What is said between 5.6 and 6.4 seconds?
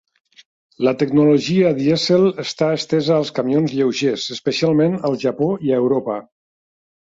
i a Europa.